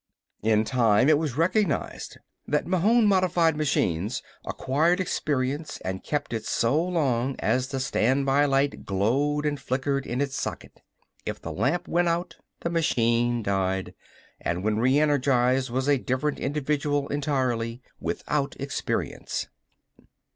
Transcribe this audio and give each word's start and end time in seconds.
In 0.41 0.63
time 0.63 1.09
it 1.09 1.19
was 1.19 1.37
recognized 1.37 2.17
that 2.47 2.65
Mahon 2.65 3.05
modified 3.05 3.55
machines 3.55 4.23
acquired 4.47 4.99
experience 4.99 5.79
and 5.85 6.03
kept 6.03 6.33
it 6.33 6.43
so 6.43 6.83
long 6.83 7.35
as 7.37 7.67
the 7.67 7.79
standby 7.79 8.45
light 8.45 8.83
glowed 8.83 9.45
and 9.45 9.59
flickered 9.59 10.07
in 10.07 10.19
its 10.19 10.33
socket. 10.35 10.81
If 11.23 11.39
the 11.39 11.51
lamp 11.51 11.87
went 11.87 12.07
out 12.07 12.37
the 12.61 12.71
machine 12.71 13.43
died, 13.43 13.93
and 14.39 14.63
when 14.63 14.77
reënergized 14.77 15.69
was 15.69 15.87
a 15.87 15.99
different 15.99 16.39
individual 16.39 17.07
entirely, 17.09 17.83
without 17.99 18.55
experience. 18.59 19.49